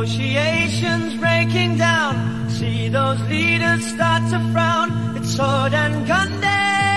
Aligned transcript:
Negotiations 0.00 1.14
breaking 1.16 1.76
down. 1.76 2.48
See 2.48 2.88
those 2.88 3.20
leaders 3.28 3.84
start 3.84 4.22
to 4.30 4.38
frown. 4.50 5.14
It's 5.14 5.36
sword 5.36 5.74
and 5.74 6.06
gun 6.06 6.40
day. 6.40 6.88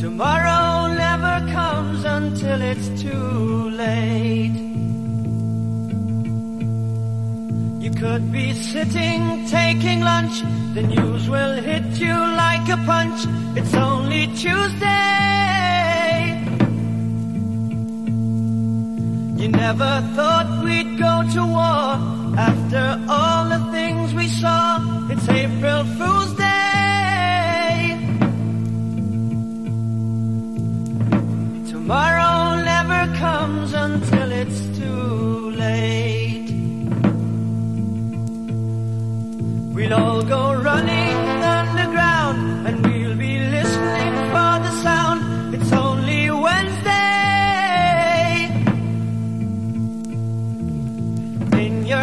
Tomorrow 0.00 0.94
never 0.94 1.52
comes 1.52 2.04
until 2.06 2.62
it's 2.62 2.88
too 3.02 3.68
late. 3.68 4.58
You 7.84 7.90
could 7.90 8.32
be 8.32 8.54
sitting 8.54 9.46
taking 9.48 10.00
lunch. 10.00 10.40
The 10.72 10.84
news 10.84 11.28
will 11.28 11.60
hit 11.60 12.00
you 12.00 12.14
like 12.14 12.66
a 12.70 12.78
punch. 12.86 13.20
It's 13.58 13.74
only 13.74 14.26
Tuesday. 14.28 15.07
You 19.48 19.52
never 19.52 20.02
thought 20.14 20.62
we'd 20.62 20.98
go 20.98 21.24
to 21.32 21.40
war 21.40 21.96
after 22.36 23.02
all 23.08 23.48
the 23.48 23.72
things 23.72 24.12
we 24.12 24.28
saw. 24.28 25.08
It's 25.08 25.26
April 25.26 25.84
Fool's 25.96 26.34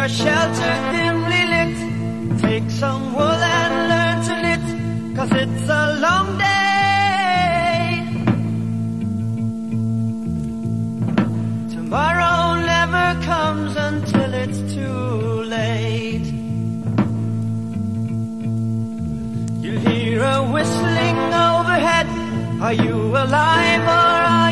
your 0.06 0.14
shelter 0.14 0.74
dimly 0.92 1.42
lit, 1.52 2.40
take 2.40 2.70
some 2.70 3.12
wool 3.12 3.42
and 3.58 3.74
learn 3.90 4.16
to 4.26 4.34
knit, 4.42 5.16
cause 5.16 5.32
it's 5.32 5.68
a 5.68 5.98
long 6.06 6.38
day. 6.38 6.46
Tomorrow 11.74 12.54
never 12.72 13.06
comes 13.24 13.74
until 13.76 14.34
it's 14.34 14.74
too 14.74 15.42
late. 15.56 16.26
You 19.64 19.72
hear 19.86 20.22
a 20.22 20.42
whistling 20.52 21.18
overhead. 21.46 22.06
Are 22.62 22.74
you 22.74 22.96
alive 23.24 23.82
or 23.82 24.18
are 24.36 24.45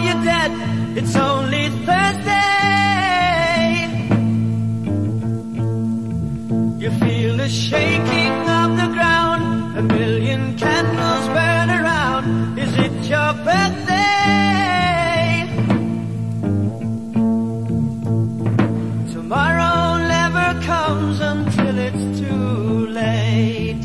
the 7.45 7.51
shaking 7.51 8.37
of 8.63 8.69
the 8.81 8.89
ground. 8.97 9.77
A 9.77 9.83
million 9.83 10.57
candles 10.57 11.27
burn 11.37 11.69
around. 11.79 12.59
Is 12.59 12.73
it 12.87 12.95
your 13.13 13.33
birthday? 13.49 14.95
Tomorrow 19.13 19.79
never 20.17 20.49
comes 20.71 21.21
until 21.21 21.75
it's 21.87 22.05
too 22.21 22.87
late. 23.01 23.85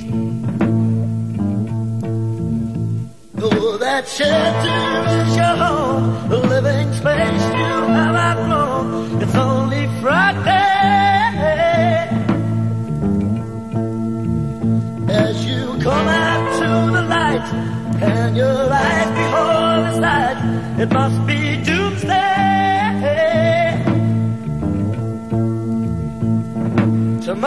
Oh, 3.41 3.77
that 3.85 4.07
shelter 4.07 4.83
is 5.19 5.35
your 5.35 5.55
home, 5.63 5.78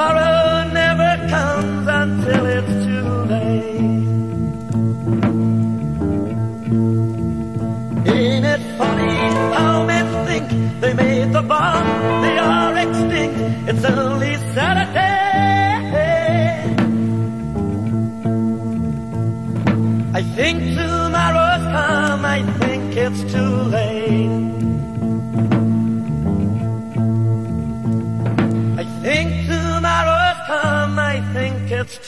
Tomorrow 0.02 0.68
never 0.72 1.12
comes 1.28 1.86
until 1.86 2.46
it's 2.46 2.74
too 2.86 3.08
late. 3.32 3.66
Ain't 8.12 8.44
it 8.44 8.62
funny 8.78 9.14
how 9.54 9.84
men 9.86 10.06
think 10.26 10.80
they 10.80 10.92
made 10.92 11.32
the 11.32 11.42
bomb, 11.42 11.86
they 12.22 12.36
are 12.36 12.76
extinct, 12.78 13.38
it's 13.68 13.84
only 13.84 14.34
Saturday. 14.54 15.04
I 20.18 20.22
think 20.34 20.58
tomorrow's 20.74 21.64
come, 21.76 22.24
I 22.24 22.42
think 22.58 22.96
it's 22.96 23.22
too 23.32 23.54
late. 23.76 24.51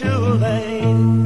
Too 0.05 0.35
late. 0.35 1.24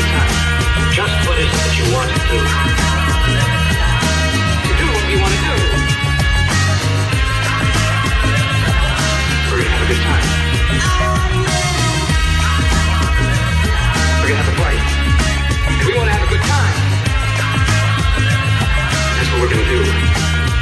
time 0.00 0.32
just 0.96 1.12
that 1.52 1.72
you 1.76 1.84
want 1.92 2.08
to 2.08 2.20
do. 2.32 2.40
To 4.64 4.72
do 4.80 4.86
what 4.88 5.04
want 5.20 5.32
to 5.36 5.42
do. 5.52 5.56
We're 9.52 9.60
going 9.60 9.68
to 9.68 9.76
have 9.76 9.84
a 9.84 9.90
good 9.92 10.00
time. 10.00 10.26
We're 14.16 14.32
going 14.32 14.40
to 14.40 14.44
have 14.44 14.48
a 14.48 14.56
party. 14.56 14.80
Want 15.92 16.08
to 16.08 16.16
have 16.16 16.24
a 16.24 16.32
good 16.32 16.44
time. 16.48 16.76
That's 19.20 19.28
what 19.28 19.44
we're 19.44 19.52
going 19.52 19.60
to 19.60 19.76
do. 19.76 19.80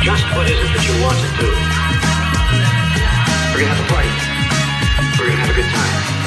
Just 0.03 0.27
what 0.35 0.51
is 0.51 0.59
it 0.59 0.71
that 0.75 0.83
you 0.91 0.95
want 1.07 1.19
to 1.23 1.31
do. 1.39 1.51
We're 3.55 3.63
going 3.63 3.71
to 3.71 3.79
have 3.79 3.83
a 3.83 3.91
party. 3.95 4.11
We're 5.23 5.31
going 5.31 5.39
to 5.39 5.45
have 5.47 5.55
a 5.55 5.59
good 5.63 5.71
time. 5.71 6.20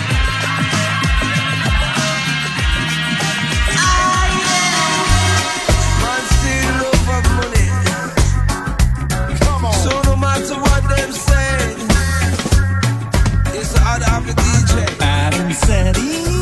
Right. 15.96 16.33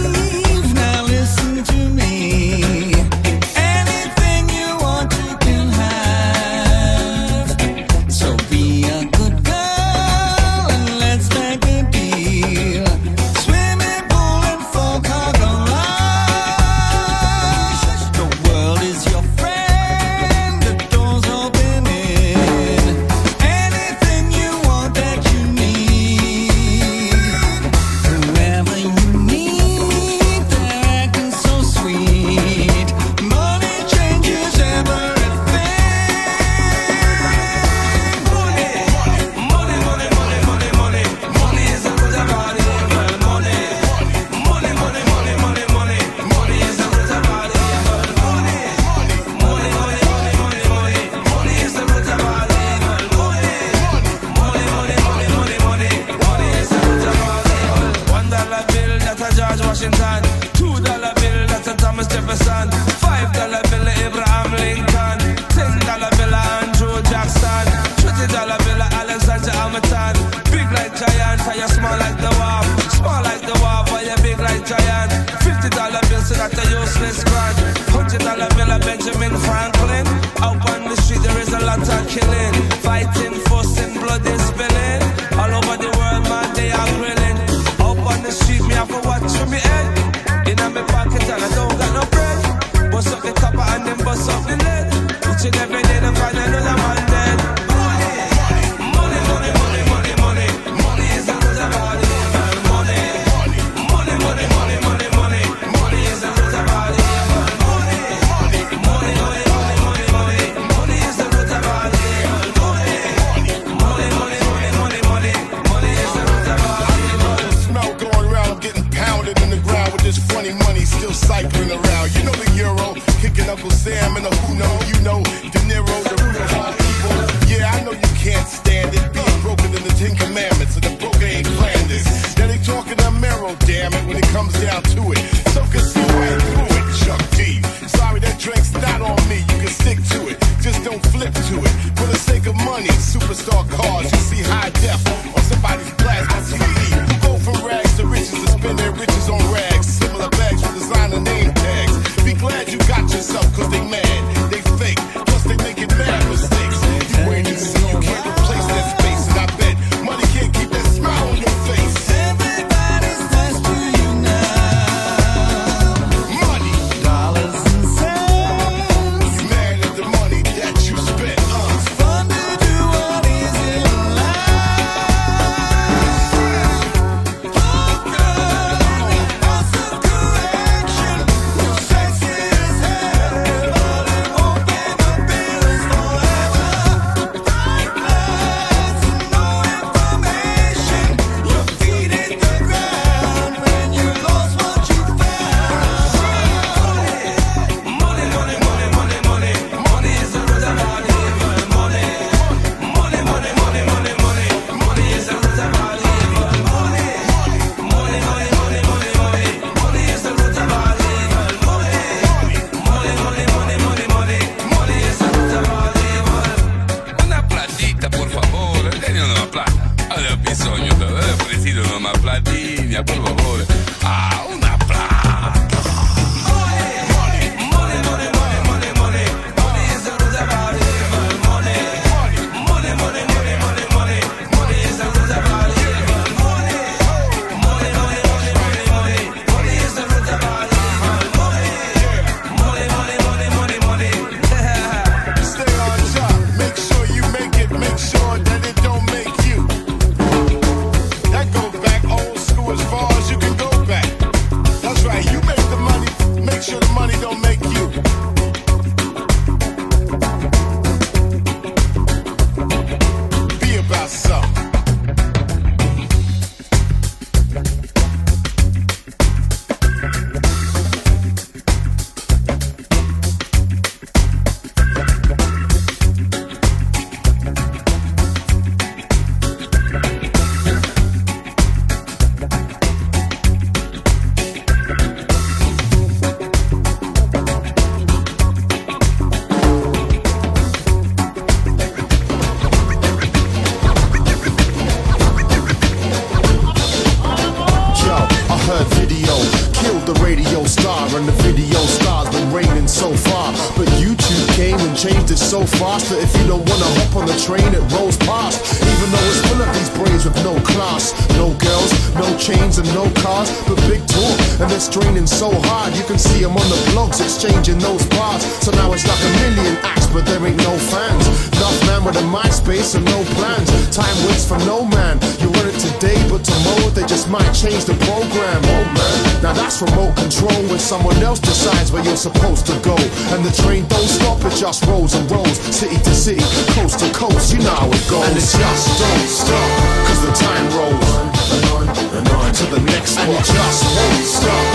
Change 327.54 327.84
the 327.84 327.96
program. 328.08 328.62
Oh 328.64 328.86
man, 328.96 329.44
now 329.44 329.54
that's 329.54 329.82
remote 329.82 330.16
control 330.16 330.56
when 330.72 330.80
someone 330.80 331.18
else 331.20 331.40
decides 331.40 331.92
where 331.92 332.04
you're 332.04 332.20
supposed 332.20 332.66
to 332.68 332.76
go. 332.80 332.96
And 333.36 333.44
the 333.44 333.52
train 333.64 333.88
don't 333.88 334.08
stop, 334.08 334.40
it 334.44 334.56
just 334.56 334.86
rolls 334.88 335.14
and 335.16 335.30
rolls. 335.30 335.60
City 335.70 335.98
to 336.00 336.16
city, 336.16 336.44
coast 336.76 337.00
to 337.00 337.12
coast, 337.12 337.54
you 337.54 337.60
know 337.60 337.76
how 337.76 337.92
it 337.92 338.04
goes. 338.08 338.24
And 338.24 338.38
it 338.38 338.48
just 338.48 338.86
don't 338.96 339.28
stop, 339.28 339.70
cause 340.08 340.22
the 340.24 340.34
time 340.40 340.66
rolls 340.72 341.08
on 341.12 341.28
and 341.28 341.66
on 341.76 341.86
and 341.92 342.28
on 342.40 342.50
to 342.56 342.66
the 342.72 342.82
next 342.88 343.20
one. 343.20 343.28
And 343.28 343.36
it 343.36 343.44
just 343.44 343.84
won't 343.84 344.26
stop, 344.26 344.66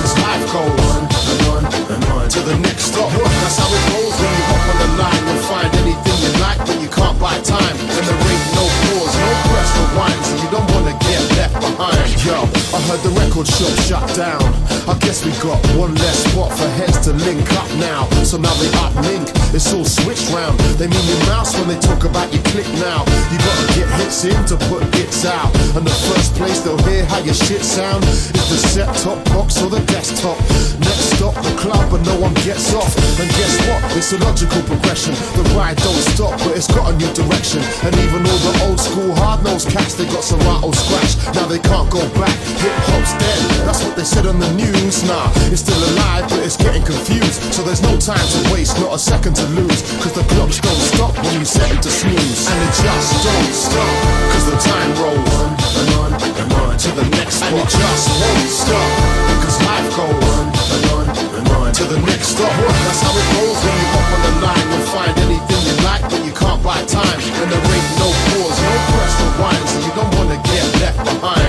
cause 0.00 0.14
life 0.24 0.44
goes 0.48 0.88
on 0.88 1.02
and 1.04 1.42
on 1.52 1.62
and 1.92 2.04
on 2.16 2.24
to 2.32 2.40
the 2.40 2.56
next 2.64 2.96
stop. 2.96 3.12
That's 3.12 3.58
how 3.60 3.68
it 3.68 3.84
goes 3.92 4.14
when 4.16 4.32
you 4.32 4.44
hop 4.48 4.64
on 4.72 4.76
the 4.80 4.88
line. 4.96 5.22
You'll 5.28 5.44
find 5.52 5.70
anything 5.84 6.16
you 6.24 6.32
like, 6.40 6.60
but 6.64 6.80
you 6.80 6.88
can't 6.88 7.18
buy 7.20 7.36
time. 7.44 7.76
And 7.76 8.04
there 8.08 8.20
ain't 8.24 8.46
no 8.56 8.64
pause, 8.88 9.14
no 9.20 9.30
press 9.52 9.70
rewind, 9.76 10.20
so 10.24 10.32
you 10.40 10.48
don't 10.48 10.68
wanna 10.72 10.96
get 10.96 11.11
left 11.36 11.54
behind. 11.54 12.10
Yo, 12.24 12.46
I 12.74 12.78
heard 12.88 13.02
the 13.02 13.12
record 13.18 13.46
shop 13.46 13.74
shut 13.86 14.04
down. 14.16 14.42
I 14.88 14.98
guess 14.98 15.24
we 15.24 15.32
got 15.38 15.58
one 15.78 15.94
less 15.94 16.18
spot 16.26 16.50
for 16.52 16.68
heads 16.78 16.98
to 17.06 17.12
link 17.12 17.46
up 17.54 17.68
now. 17.78 18.08
So 18.24 18.36
now 18.38 18.54
they 18.58 18.70
uplink, 18.82 19.30
it's 19.54 19.72
all 19.72 19.84
switched 19.84 20.30
round. 20.30 20.58
They 20.78 20.88
mean 20.88 21.06
your 21.06 21.22
mouse 21.30 21.54
when 21.58 21.68
they 21.68 21.78
talk 21.78 22.04
about 22.04 22.32
your 22.32 22.42
click 22.50 22.66
now. 22.82 23.06
You 23.30 23.38
gotta 23.38 23.66
get 23.78 23.88
hits 24.00 24.24
in 24.24 24.38
to 24.50 24.56
put 24.68 24.82
hits 24.94 25.24
out. 25.24 25.50
And 25.76 25.86
the 25.86 25.96
first 26.10 26.34
place 26.34 26.60
they'll 26.60 26.80
hear 26.88 27.04
how 27.06 27.20
your 27.20 27.34
shit 27.34 27.62
sound 27.62 28.04
is 28.04 28.32
the 28.50 28.58
set 28.58 28.90
top 29.02 29.22
box 29.30 29.62
or 29.62 29.70
the 29.70 29.80
desktop. 29.86 30.38
Next 30.82 31.14
stop, 31.14 31.34
the 31.42 31.54
club, 31.56 31.90
but 31.90 32.02
no 32.02 32.18
one 32.18 32.34
gets 32.42 32.74
off. 32.74 32.90
And 33.20 33.28
guess 33.38 33.54
what? 33.68 33.80
It's 33.96 34.12
a 34.12 34.18
logical 34.18 34.62
progression. 34.62 35.14
The 35.38 35.44
ride 35.54 35.76
don't 35.78 36.02
stop, 36.14 36.38
but 36.42 36.56
it's 36.56 36.66
got 36.66 36.90
a 36.90 36.94
new 36.96 37.10
direction. 37.14 37.62
And 37.86 37.94
even 38.02 38.26
all 38.26 38.40
the 38.42 38.54
old 38.66 38.80
school 38.80 39.14
hard 39.22 39.44
nosed 39.44 39.70
cats, 39.70 39.94
they 39.94 40.06
got 40.06 40.24
some 40.24 40.40
rattle 40.40 40.72
scratch. 40.72 41.21
Now 41.30 41.46
they 41.46 41.62
can't 41.62 41.86
go 41.86 42.02
back. 42.18 42.34
Hip 42.58 42.74
hop's 42.90 43.14
dead. 43.14 43.40
That's 43.62 43.82
what 43.86 43.94
they 43.94 44.04
said 44.04 44.26
on 44.26 44.38
the 44.42 44.50
news. 44.58 45.06
Nah, 45.06 45.30
it's 45.54 45.62
still 45.62 45.78
alive, 45.94 46.26
but 46.28 46.42
it's 46.42 46.58
getting 46.58 46.82
confused. 46.82 47.38
So 47.54 47.62
there's 47.62 47.82
no 47.82 47.94
time 47.96 48.18
to 48.18 48.40
waste, 48.50 48.74
not 48.82 48.94
a 48.94 48.98
second 48.98 49.38
to 49.38 49.46
lose. 49.54 49.86
Cause 50.02 50.12
the 50.12 50.26
clocks 50.34 50.58
don't 50.58 50.82
stop 50.82 51.14
when 51.14 51.38
you 51.38 51.44
set 51.46 51.70
it 51.70 51.82
to 51.82 51.90
snooze. 51.90 52.50
And 52.50 52.58
it 52.66 52.74
just 52.82 53.10
don't 53.22 53.54
stop. 53.54 53.94
Cause 54.34 54.46
the 54.50 54.58
time 54.58 54.90
rolls 54.98 55.34
on 55.38 55.50
and 55.78 55.90
on 56.02 56.10
and 56.18 56.50
on 56.58 56.74
to 56.74 56.90
the 56.90 57.06
next 57.14 57.38
spot. 57.38 57.54
And 57.54 57.62
it 57.62 57.70
just 57.70 58.06
won't 58.18 58.50
stop. 58.50 58.90
Cause 59.46 59.56
life 59.62 59.88
goes 59.94 60.26
on 60.34 60.46
and 60.50 60.84
on 60.90 61.06
and 61.38 61.46
on 61.54 61.70
to 61.70 61.84
the 61.86 62.00
next 62.10 62.34
stop. 62.34 62.50
That's 62.50 63.00
how 63.00 63.14
it 63.14 63.28
goes 63.38 63.58
when 63.62 63.74
you 63.78 63.88
hop 63.94 64.10
on 64.10 64.20
the 64.26 64.32
line. 64.42 64.66
You'll 64.74 64.90
find 64.90 65.14
anything 65.22 65.60
you 65.70 65.76
like, 65.86 66.02
but 66.02 66.22
you 66.26 66.34
can't 66.34 66.60
buy 66.66 66.82
time. 66.90 67.18
And 67.40 67.46
there 67.46 67.62
ain't 67.62 67.90
no 68.02 68.10
pause, 68.10 68.58
no 68.58 68.74
press 68.90 69.14
rewind, 69.22 69.64
so 69.70 69.78
you 69.86 69.92
don't 69.94 70.11
wanna 71.04 71.41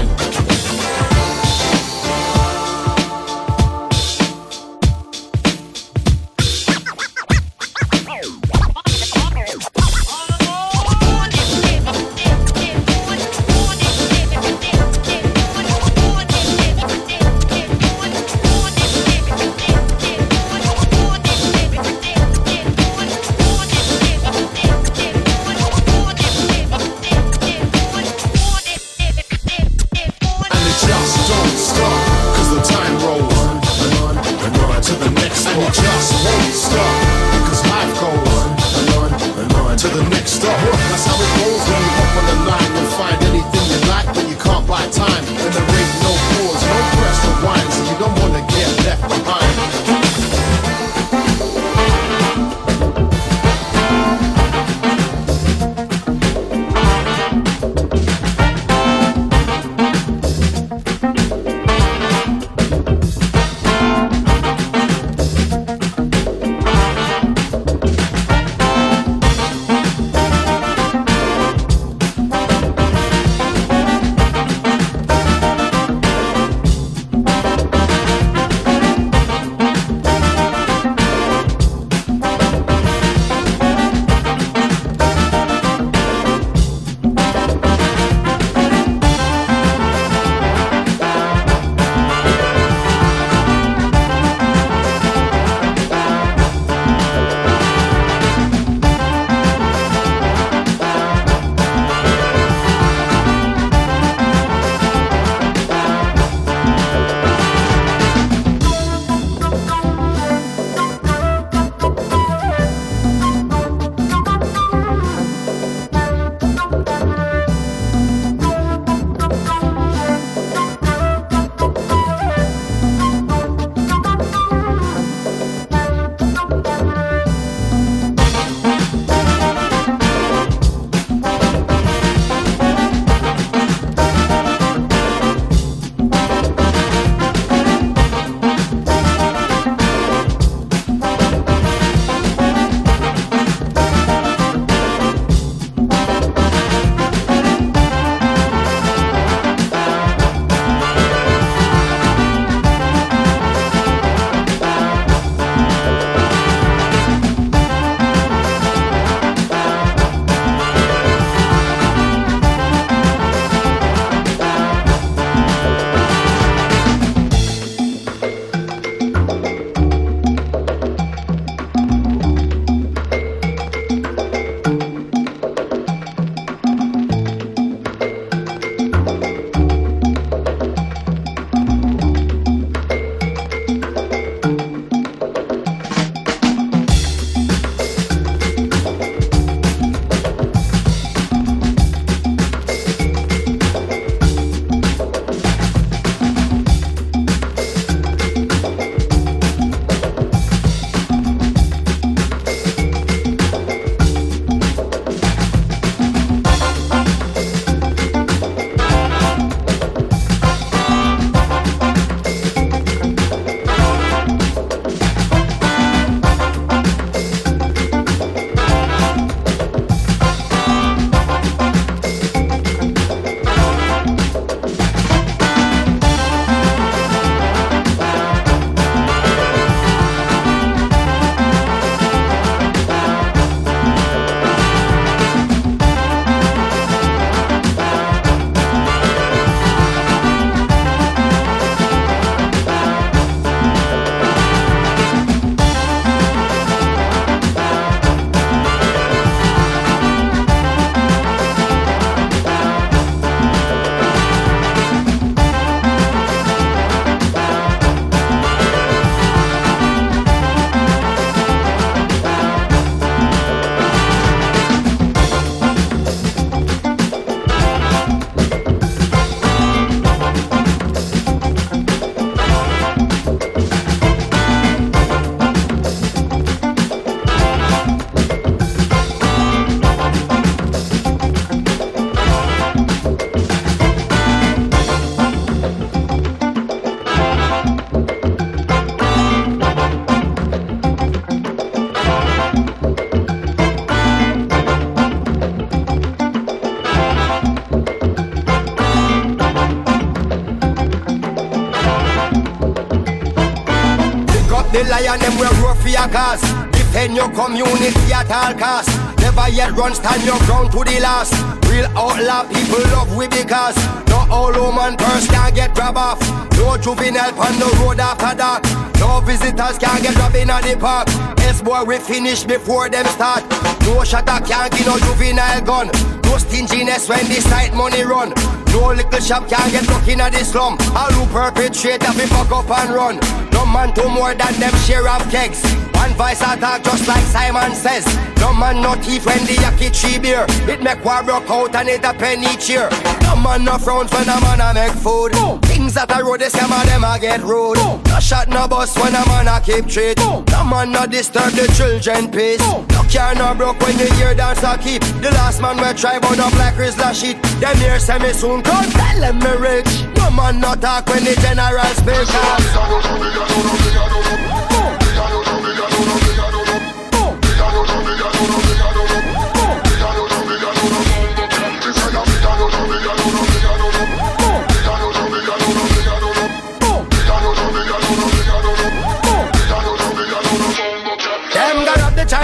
behind. 304.73 304.89
lion, 304.89 305.19
them 305.19 305.37
will 305.37 305.53
roar 305.61 305.75
for 305.75 305.89
your 305.89 306.07
cause. 306.09 306.41
Defend 306.71 307.15
your 307.15 307.29
community 307.29 308.13
at 308.13 308.29
all 308.31 308.53
costs. 308.57 308.93
Never 309.21 309.49
yet 309.49 309.71
run, 309.73 309.93
stand 309.93 310.23
your 310.25 310.39
ground 310.45 310.71
to 310.71 310.83
the 310.83 310.99
last. 310.99 311.33
Real 311.69 311.85
outlaw 311.97 312.43
people 312.49 312.83
love 312.91 313.15
we 313.15 313.27
because 313.27 313.77
no 314.09 314.25
all 314.29 314.51
woman 314.51 314.97
purse 314.97 315.27
can 315.27 315.53
get 315.53 315.73
grab 315.73 315.97
off. 315.97 316.19
No 316.57 316.77
juvenile 316.77 317.33
on 317.39 317.53
the 317.59 317.69
road 317.81 317.99
after 317.99 318.35
dark. 318.35 318.63
No 318.99 319.21
visitors 319.21 319.77
can 319.77 320.01
get 320.01 320.15
robbed 320.17 320.35
in 320.35 320.47
the 320.47 320.77
park. 320.79 321.07
Yes, 321.39 321.61
boy, 321.61 321.83
we 321.83 321.97
finish 321.97 322.43
before 322.43 322.89
them 322.89 323.05
start. 323.05 323.43
No 323.81 324.03
shutter 324.03 324.39
can't 324.45 324.71
get 324.71 324.85
no 324.85 324.97
juvenile 324.97 325.61
gun. 325.61 325.89
No 326.23 326.37
stinginess 326.37 327.09
when 327.09 327.25
the 327.27 327.41
side 327.41 327.73
money 327.73 328.03
run. 328.03 328.33
No 328.73 328.87
little 328.91 329.19
shop 329.21 329.47
can 329.47 329.71
get 329.71 329.83
stuck 329.83 330.07
in 330.07 330.17
the 330.17 330.43
slum. 330.43 330.77
All 330.95 331.11
who 331.13 331.25
perpetrate 331.31 332.01
have 332.03 332.17
be 332.17 332.25
fuck 332.25 332.51
up 332.51 332.69
and 332.69 332.93
run. 332.93 333.19
No 333.51 333.65
man 333.65 333.93
do 333.93 334.09
more 334.09 334.33
than 334.33 334.59
them 334.59 334.73
share 334.85 335.07
of 335.07 335.21
kegs. 335.29 335.82
One 336.03 336.15
voice 336.15 336.41
attack 336.41 336.83
just 336.83 337.07
like 337.07 337.23
Simon 337.31 337.73
says. 337.73 338.05
No 338.35 338.51
man 338.51 338.81
no 338.81 338.93
thief 338.95 339.25
when 339.25 339.39
the 339.45 339.55
yaki 339.55 339.87
tree 339.87 340.19
beer. 340.19 340.45
It 340.67 340.83
make 340.83 340.99
war 341.05 341.23
broke 341.23 341.49
out 341.49 341.73
and 341.75 341.87
it 341.87 342.03
a 342.03 342.13
penny 342.13 342.57
cheer. 342.57 342.89
No 343.23 343.37
man 343.37 343.63
no 343.63 343.77
frowns 343.77 344.11
when 344.11 344.27
a 344.27 344.35
man 344.41 344.59
a 344.59 344.73
make 344.73 344.91
food. 344.99 345.31
Things 345.63 345.93
that 345.93 346.11
a 346.11 346.21
road 346.21 346.41
they 346.41 346.49
scam 346.49 346.75
a 346.75 346.85
them 346.85 347.05
a 347.05 347.17
get 347.17 347.41
rude. 347.41 347.77
No 348.11 348.19
shot 348.19 348.49
no 348.49 348.67
bus 348.67 348.93
when 348.99 349.15
a 349.15 349.23
man 349.31 349.47
a 349.47 349.61
keep 349.61 349.87
treat. 349.87 350.17
No 350.19 350.43
man 350.67 350.91
no 350.91 351.07
disturb 351.07 351.53
the 351.53 351.71
children 351.71 352.29
peace. 352.29 352.59
No 352.91 353.07
car 353.07 353.33
no 353.33 353.55
broke 353.55 353.79
when 353.79 353.97
you 353.97 354.11
hear 354.19 354.35
dance 354.35 354.61
a 354.61 354.77
keep. 354.77 355.01
The 355.23 355.31
last 355.39 355.61
man 355.61 355.77
we 355.77 355.87
try 355.93 356.19
but 356.19 356.35
no 356.35 356.49
black 356.51 356.77
is 356.79 356.97
la 356.97 357.13
shit. 357.13 357.41
Them 357.63 357.77
here 357.77 357.99
say 357.99 358.19
me 358.19 358.33
soon 358.33 358.61
come 358.61 358.91
tell 358.91 359.21
them 359.21 359.39
me 359.39 359.55
rich. 359.55 360.03
No 360.19 360.29
man 360.31 360.59
no 360.59 360.75
talk 360.75 361.07
when 361.07 361.23
the 361.23 361.33
general 361.39 361.79
speak. 361.95 362.27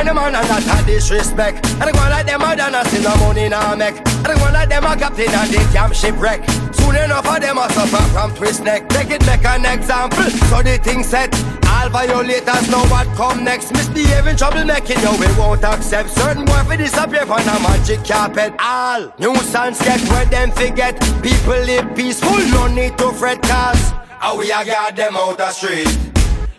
Chinaman 0.09 0.33
and 0.33 0.49
that 0.49 0.81
a 0.81 0.85
disrespect. 0.85 1.65
I 1.79 1.91
go 1.91 1.99
like 2.09 2.25
them 2.25 2.41
a 2.41 2.55
done 2.55 2.73
us 2.73 2.93
in 2.97 3.03
the 3.03 3.13
money 3.21 3.47
now 3.47 3.75
make. 3.75 3.93
I 4.25 4.33
go 4.33 4.49
like 4.51 4.69
them 4.69 4.83
a 4.83 4.97
captain 4.97 5.29
and 5.29 5.49
the 5.53 5.61
damn 5.71 5.93
shipwreck. 5.93 6.41
Soon 6.73 6.95
enough 6.95 7.27
of 7.29 7.39
them 7.39 7.59
a 7.59 7.69
suffer 7.69 8.01
from 8.09 8.33
twist 8.33 8.63
neck. 8.63 8.89
Take 8.89 9.11
it 9.11 9.25
make 9.27 9.45
an 9.45 9.65
example, 9.65 10.25
so 10.49 10.63
the 10.63 10.79
thing 10.81 11.03
set. 11.03 11.29
All 11.69 11.89
violators 11.89 12.69
know 12.71 12.81
what 12.89 13.05
come 13.15 13.43
next. 13.43 13.71
Misbehaving, 13.71 14.35
troublemaking, 14.35 14.97
yo, 15.03 15.13
we 15.21 15.29
won't 15.37 15.63
accept. 15.63 16.09
Certain 16.09 16.43
boy 16.43 16.63
for 16.65 16.77
disappear 16.77 17.25
from 17.27 17.45
a 17.45 17.59
magic 17.61 18.03
carpet. 18.03 18.53
All 18.57 19.13
nuisance 19.19 19.77
get 19.77 20.01
where 20.09 20.25
them 20.25 20.49
forget. 20.51 20.99
People 21.21 21.61
live 21.69 21.85
peaceful, 21.95 22.39
no 22.49 22.65
need 22.65 22.97
to 22.97 23.11
fret 23.11 23.41
cause. 23.43 23.93
How 24.17 24.37
we 24.37 24.51
a 24.51 24.65
got 24.65 24.95
them 24.95 25.15
out 25.15 25.37
the 25.37 25.51
street. 25.51 26.08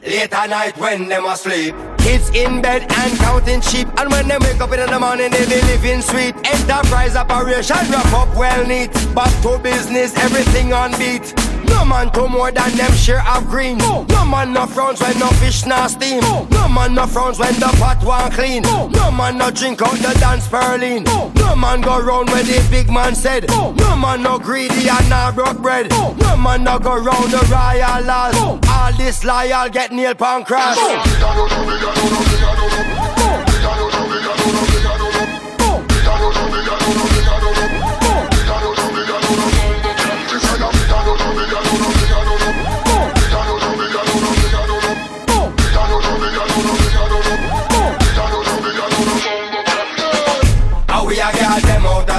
Late 0.03 0.33
at 0.33 0.49
night 0.49 0.79
when 0.79 1.09
them 1.09 1.27
asleep. 1.27 1.75
Kids 1.99 2.31
in 2.31 2.63
bed 2.63 2.83
and 2.91 3.19
counting 3.19 3.61
sheep. 3.61 3.87
And 3.99 4.11
when 4.11 4.29
they 4.29 4.39
wake 4.39 4.61
up 4.61 4.73
in 4.73 4.89
the 4.89 4.99
morning, 4.99 5.31
they 5.31 5.45
be 5.45 5.61
living 5.67 6.01
sweet. 6.01 6.35
Enterprise 6.47 7.17
operation 7.17 7.77
wrap 7.91 8.13
up 8.15 8.35
well 8.35 8.67
neat. 8.67 8.91
Back 9.15 9.31
to 9.43 9.59
business, 9.59 10.17
everything 10.17 10.73
on 10.73 10.93
beat. 10.99 11.35
No 11.71 11.85
man 11.85 12.09
do 12.11 12.29
more 12.29 12.51
than 12.53 12.71
them 12.77 12.93
share 12.93 13.27
of 13.29 13.49
green. 13.49 13.79
No, 13.79 14.05
no 14.05 14.25
man 14.25 14.53
no 14.53 14.67
frowns 14.67 15.01
when 15.01 15.19
no 15.19 15.29
fish 15.41 15.65
nah 15.67 15.87
steam. 15.87 16.21
No, 16.21 16.47
no 16.51 16.69
man 16.69 16.95
no 16.95 17.07
frowns 17.07 17.39
when 17.39 17.55
the 17.55 17.71
pot 17.79 18.03
won't 18.05 18.33
clean. 18.35 18.63
No, 18.63 18.89
no 18.89 19.11
man 19.11 19.39
no 19.39 19.51
drink 19.51 19.83
out 19.83 19.97
the 19.97 20.17
dance 20.21 20.47
Berlin. 20.49 21.05
No, 21.05 21.33
no 21.37 21.57
man 21.57 21.81
go 21.81 22.01
round 22.01 22.31
where 22.31 22.43
the 22.43 22.67
big 22.71 22.91
man 22.91 23.15
said. 23.15 23.49
No, 23.49 23.73
no 23.73 23.97
man 23.97 24.23
no 24.23 24.39
greedy 24.39 24.89
and 24.89 25.09
nah 25.09 25.33
broke 25.33 25.59
bread. 25.59 25.91
No, 25.91 26.13
no 26.15 26.37
man 26.37 26.65
no 26.65 26.79
go 26.79 26.97
round 26.97 27.31
the 27.31 27.43
royal 27.51 28.05
laws. 28.05 28.37
All 28.69 28.93
this 28.97 29.25
loyal 29.25 29.69
get 29.69 29.93
nail 29.93 30.15
pan 30.15 30.45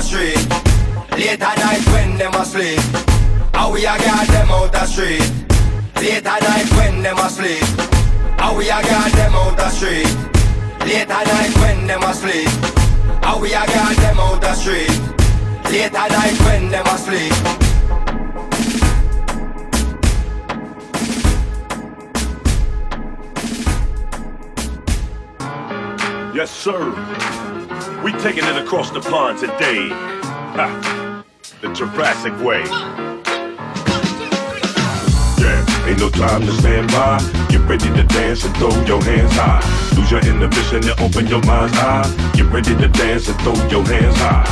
cross. 0.01 0.13
No. 0.13 1.17
Late 1.17 1.41
at 1.41 1.57
night 1.57 1.85
when 1.93 2.17
them 2.17 2.33
asleep. 2.33 2.79
How 3.53 3.71
we 3.71 3.81
a 3.81 3.97
got 3.97 4.27
them 4.27 4.49
out 4.49 4.71
the 4.71 4.85
street. 4.85 5.21
Late 5.97 6.25
at 6.25 6.41
night 6.41 6.69
when 6.77 7.03
them 7.03 7.17
asleep. 7.17 7.63
How 8.39 8.55
we 8.57 8.65
a 8.65 8.81
got 8.81 9.11
them 9.11 9.35
out 9.35 9.57
the 9.57 9.69
street. 9.69 10.07
Late 10.81 11.09
at 11.09 11.27
night 11.27 11.55
when 11.57 11.87
them 11.87 12.03
asleep. 12.03 12.49
How 13.23 13.39
we 13.39 13.49
a 13.49 13.65
got 13.65 13.95
them 13.97 14.19
out 14.19 14.41
the 14.41 14.53
street. 14.53 14.89
Late 15.71 15.93
at 15.93 16.11
night 16.11 16.39
when 16.45 16.69
them 16.71 16.85
asleep. 16.87 17.33
Yes, 26.33 26.49
sir. 26.49 27.40
We 28.03 28.11
taking 28.13 28.43
it 28.43 28.57
across 28.57 28.89
the 28.89 28.99
pond 28.99 29.37
today. 29.37 29.89
Ha. 30.57 31.23
The 31.61 31.71
Jurassic 31.71 32.33
way. 32.41 32.63
Yeah, 35.37 35.87
Ain't 35.87 35.99
no 35.99 36.09
time 36.09 36.41
to 36.41 36.51
stand 36.51 36.87
by. 36.87 37.19
Get 37.49 37.61
ready 37.69 37.89
to 37.93 38.03
dance 38.03 38.43
and 38.43 38.57
throw 38.57 38.73
your 38.85 39.03
hands 39.03 39.33
high. 39.33 39.61
Lose 39.95 40.09
your 40.09 40.21
inhibition 40.21 40.77
and 40.89 40.99
open 40.99 41.27
your 41.27 41.43
mind's 41.43 41.77
eye. 41.77 42.31
Get 42.33 42.47
ready 42.47 42.75
to 42.75 42.87
dance 42.87 43.29
and 43.29 43.39
throw 43.41 43.53
your 43.69 43.85
hands 43.85 44.17
high. 44.17 44.49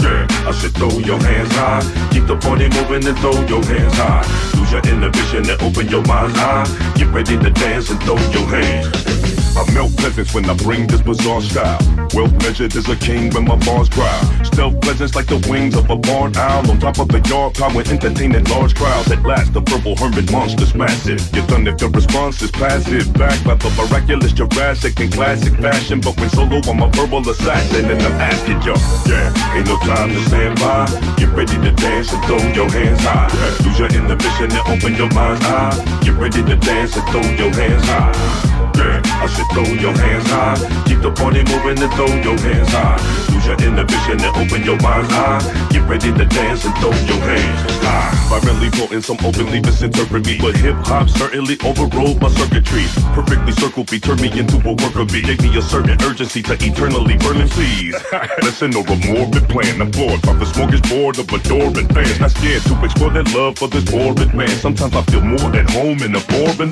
Yeah, 0.00 0.26
I 0.46 0.52
said 0.52 0.74
throw 0.74 0.96
your 1.00 1.20
hands 1.20 1.50
high. 1.50 1.82
Keep 2.12 2.28
the 2.28 2.36
party 2.36 2.68
moving 2.68 3.04
and 3.08 3.18
throw 3.18 3.34
your 3.50 3.64
hands 3.64 3.94
high. 3.94 4.22
Lose 4.56 4.70
your 4.70 4.82
inhibition 4.86 5.50
and 5.50 5.60
open 5.62 5.88
your 5.88 6.04
mind's 6.04 6.38
eye. 6.38 6.94
Get 6.94 7.08
ready 7.08 7.36
to 7.38 7.50
dance 7.50 7.90
and 7.90 8.00
throw 8.04 8.18
your 8.30 8.46
hands. 8.46 9.33
I 9.56 9.62
melt 9.72 9.96
peasants 9.96 10.34
when 10.34 10.44
I 10.50 10.54
bring 10.54 10.86
this 10.86 11.00
bizarre 11.00 11.40
style. 11.40 11.78
Well 12.12 12.28
measured 12.42 12.74
as 12.74 12.88
a 12.88 12.96
king 12.96 13.30
when 13.32 13.44
my 13.44 13.56
bars 13.64 13.88
cry. 13.88 14.18
Stealth 14.42 14.80
presence 14.80 15.14
like 15.14 15.26
the 15.26 15.38
wings 15.48 15.76
of 15.76 15.88
a 15.90 15.96
barn 15.96 16.36
owl. 16.36 16.68
On 16.70 16.78
top 16.80 16.98
of 16.98 17.08
the 17.08 17.20
yard 17.28 17.54
power 17.54 17.82
entertaining 17.86 18.44
large 18.44 18.74
crowds. 18.74 19.10
At 19.12 19.22
last, 19.22 19.52
the 19.52 19.62
purple 19.62 19.94
hermit 19.96 20.30
monster's 20.32 20.74
massive. 20.74 21.22
Your 21.34 21.44
thunderous 21.44 21.82
response 21.82 22.42
is 22.42 22.50
passive. 22.50 23.12
Backed 23.14 23.44
by 23.44 23.54
the 23.54 23.70
miraculous 23.78 24.32
Jurassic 24.32 24.98
in 24.98 25.10
classic 25.10 25.54
fashion. 25.60 26.00
But 26.00 26.18
when 26.18 26.30
solo, 26.30 26.58
I'm 26.66 26.82
a 26.82 26.88
verbal 26.90 27.28
assassin. 27.28 27.84
And 27.90 28.02
I'm 28.02 28.18
asking 28.20 28.62
y'all, 28.62 28.78
yeah, 29.06 29.54
ain't 29.54 29.66
no 29.66 29.78
time 29.86 30.10
to 30.10 30.20
stand 30.26 30.58
by. 30.58 30.86
Get 31.16 31.30
ready 31.30 31.54
to 31.54 31.70
dance 31.70 32.12
and 32.12 32.22
throw 32.24 32.42
your 32.58 32.70
hands 32.70 33.00
high. 33.02 33.30
Lose 33.64 33.78
your 33.78 33.90
inhibition 33.94 34.50
and 34.50 34.66
open 34.66 34.94
your 34.94 35.10
mind's 35.14 35.44
eye. 35.46 36.00
Get 36.02 36.14
ready 36.14 36.42
to 36.42 36.56
dance 36.56 36.96
and 36.96 37.06
throw 37.10 37.22
your 37.38 37.54
hands 37.54 37.84
high. 37.86 38.53
Yeah, 38.84 39.00
I 39.24 39.26
should 39.32 39.48
throw 39.56 39.64
your 39.80 39.96
hands 39.96 40.28
high. 40.28 40.60
Keep 40.84 41.00
the 41.00 41.10
party 41.10 41.40
moving 41.48 41.80
and 41.80 41.92
throw 41.96 42.10
your 42.20 42.36
hands 42.36 42.68
high. 42.68 43.00
Lose 43.32 43.46
your 43.48 43.56
inhibition 43.64 44.20
and 44.20 44.34
open 44.36 44.60
your 44.60 44.76
mind's 44.84 45.08
eye. 45.08 45.40
Get 45.72 45.88
ready 45.88 46.12
to 46.12 46.24
dance 46.28 46.68
and 46.68 46.74
throw 46.76 46.92
your 47.08 47.16
hands 47.24 47.80
high. 47.80 48.12
Violently 48.28 48.68
potent, 48.76 49.04
some 49.04 49.16
openly 49.24 49.64
misinterpret 49.64 50.26
me. 50.26 50.36
But 50.36 50.56
hip 50.60 50.76
hop 50.84 51.08
certainly 51.08 51.56
overrode 51.64 52.20
my 52.20 52.28
circuitry. 52.28 52.84
Perfectly 53.16 53.52
circled 53.56 53.88
me, 53.88 53.98
turned 54.00 54.20
me 54.20 54.28
into 54.36 54.60
a 54.68 54.72
work 54.76 54.96
of 55.00 55.08
me. 55.12 55.22
Gave 55.22 55.40
me 55.40 55.56
a 55.56 55.62
certain 55.62 55.96
urgency 56.04 56.42
to 56.44 56.52
eternally 56.60 57.16
burning 57.24 57.48
please. 57.48 57.96
Listen 58.44 58.76
over 58.76 58.96
morbid 59.08 59.48
plan. 59.48 59.80
I'm 59.80 59.92
floored 59.96 60.20
by 60.20 60.36
the 60.36 60.44
smorgasbord 60.44 61.16
of 61.24 61.32
adoring 61.32 61.88
fans. 61.88 62.20
Not 62.20 62.36
scared 62.36 62.60
to 62.68 62.84
explore 62.84 63.10
their 63.16 63.24
love 63.32 63.56
for 63.56 63.68
this 63.68 63.88
boring 63.88 64.36
man. 64.36 64.52
Sometimes 64.60 64.92
I 64.92 65.00
feel 65.08 65.24
more 65.24 65.48
at 65.56 65.70
home 65.72 66.04
in 66.04 66.12
a 66.12 66.20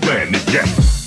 land. 0.04 0.36
And 0.36 0.52
yes. 0.52 1.01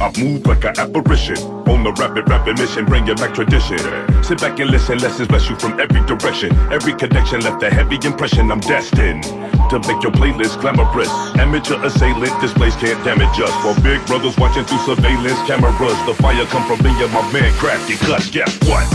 I 0.00 0.12
move 0.22 0.46
like 0.46 0.64
an 0.64 0.78
apparition. 0.78 1.36
On 1.66 1.82
the 1.82 1.92
rapid, 1.98 2.28
rapid 2.28 2.58
mission, 2.58 2.86
bring 2.86 3.06
you 3.06 3.16
back 3.16 3.34
tradition. 3.34 3.78
Sit 4.22 4.38
back 4.40 4.58
and 4.60 4.70
listen, 4.70 4.98
lessons 4.98 5.26
bless 5.26 5.50
you 5.50 5.56
from 5.56 5.80
every 5.80 6.00
direction. 6.06 6.54
Every 6.70 6.94
connection 6.94 7.40
left 7.40 7.62
a 7.64 7.70
heavy 7.70 7.98
impression. 8.06 8.50
I'm 8.52 8.60
destined 8.60 9.24
to 9.70 9.82
make 9.90 10.00
your 10.02 10.14
playlist 10.14 10.60
glamorous. 10.60 11.10
Amateur 11.34 11.82
assailant 11.84 12.30
displays 12.40 12.76
can't 12.76 13.02
damage 13.04 13.40
us. 13.42 13.50
While 13.66 13.74
big 13.82 13.98
brothers 14.06 14.38
watching 14.38 14.64
through 14.64 14.86
surveillance 14.86 15.40
cameras, 15.50 15.98
the 16.06 16.14
fire 16.14 16.46
come 16.46 16.62
from 16.70 16.78
me 16.86 16.94
and 17.02 17.12
my 17.12 17.22
man 17.32 17.50
Krafty 17.58 17.98
Kuts. 17.98 18.30
Guess 18.30 18.54
what? 18.70 18.86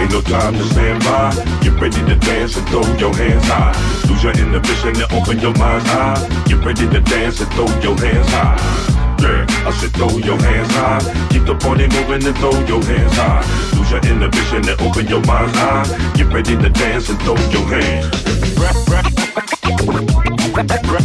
Ain't 0.00 0.10
no 0.10 0.22
time 0.22 0.54
to 0.54 0.64
stand 0.72 1.04
by. 1.04 1.36
Get 1.60 1.76
ready 1.76 2.00
to 2.00 2.16
dance 2.16 2.56
and 2.56 2.66
throw 2.68 2.80
your 2.96 3.14
hands 3.14 3.44
high. 3.44 3.76
Lose 4.08 4.24
your 4.24 4.32
inhibition 4.32 4.96
and 4.96 5.12
open 5.12 5.38
your 5.38 5.54
mind's 5.60 5.84
eye. 5.92 6.44
Get 6.48 6.64
ready 6.64 6.88
to 6.88 7.00
dance 7.00 7.40
and 7.40 7.50
throw 7.52 7.68
your 7.84 7.96
hands 8.00 8.28
high. 8.30 8.95
I 9.24 9.70
said 9.72 9.92
throw 9.92 10.18
your 10.18 10.38
hands 10.40 10.70
high. 10.72 11.28
Keep 11.30 11.46
the 11.46 11.54
party 11.54 11.88
moving 11.88 12.26
and 12.26 12.36
throw 12.38 12.52
your 12.66 12.82
hands 12.84 13.12
high. 13.14 13.42
Lose 13.76 13.90
your 13.90 14.00
inhibition 14.12 14.68
and 14.68 14.80
open 14.80 15.06
your 15.08 15.24
mind's 15.24 15.56
eye. 15.56 16.12
Get 16.14 16.32
ready 16.32 16.56
to 16.56 16.68
dance 16.68 17.08
and 17.08 17.18
throw 17.22 17.36
your 17.50 17.66
hands. 17.66 18.10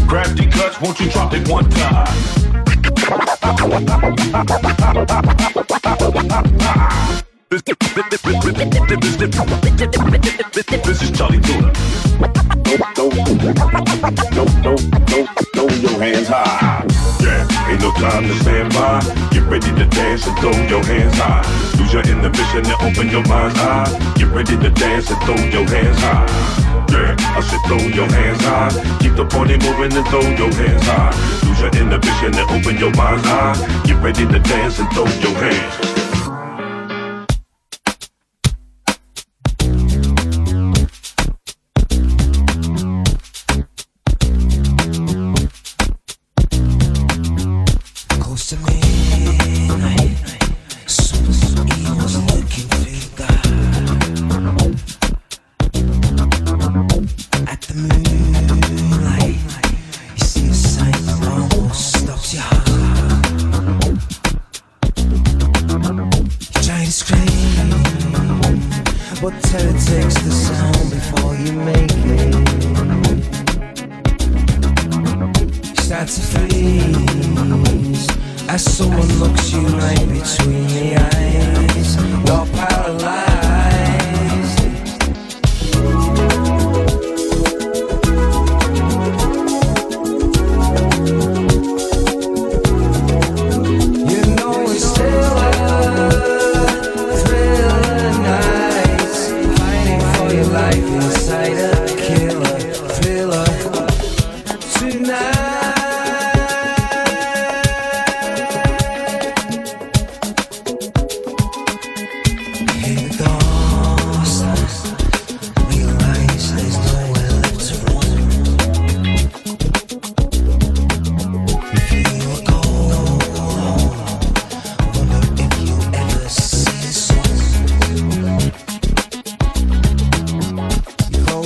Grab 0.07 0.27
cuts, 0.51 0.81
won't 0.81 0.99
you 0.99 1.09
drop 1.09 1.33
it 1.33 1.47
one 1.47 1.69
time? 1.69 2.07
This, 7.49 7.61
this, 7.63 7.77
this, 10.51 10.81
this 10.81 11.01
is 11.01 11.11
Chali 11.11 11.39
2na. 11.39 11.71
Throw, 12.95 13.09
throw, 13.09 13.25
throw, 14.31 14.75
throw, 14.75 15.25
throw 15.53 15.67
your 15.67 15.99
hands 15.99 16.27
high. 16.27 16.90
Ain't 17.69 17.81
no 17.81 17.91
time 17.93 18.27
to 18.27 18.33
stand 18.39 18.73
by. 18.73 19.01
Get 19.31 19.43
ready 19.43 19.71
to 19.75 19.85
dance 19.85 20.27
and 20.27 20.37
throw 20.39 20.51
your 20.67 20.83
hands 20.83 21.17
high. 21.17 21.43
Lose 21.77 21.93
your 21.93 22.03
inhibition 22.03 22.65
and 22.65 22.79
open 22.81 23.09
your 23.09 23.25
mind's 23.27 23.59
eye. 23.59 24.13
Get 24.15 24.29
ready 24.29 24.57
to 24.57 24.69
dance 24.69 25.09
and 25.09 25.21
throw 25.23 25.35
your 25.35 25.67
hands 25.67 25.99
high. 25.99 26.25
Yeah, 26.91 27.15
I 27.19 27.41
said 27.41 27.61
throw 27.67 27.77
your 27.77 28.09
hands 28.11 28.41
high. 28.41 28.71
Keep 28.99 29.15
the 29.15 29.25
party 29.25 29.57
moving 29.57 29.93
and 29.97 30.07
throw 30.07 30.21
your 30.21 30.53
hands 30.53 30.85
high. 30.85 31.11
Lose 31.47 31.59
your 31.59 31.73
inhibition 31.81 32.35
and 32.35 32.49
open 32.51 32.77
your 32.77 32.93
mind's 32.95 33.25
eye. 33.27 33.83
Get 33.85 34.01
ready 34.03 34.25
to 34.25 34.39
dance 34.39 34.79
and 34.79 34.89
throw 34.91 35.05
your 35.05 35.37
hands. 35.39 35.90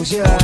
Inside 0.06 0.35